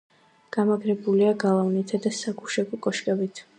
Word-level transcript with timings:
გამაგრებულია 0.55 1.35
გალავნითა 1.45 2.01
და 2.07 2.15
საგუშაგო 2.23 2.83
კოშკებით. 2.89 3.47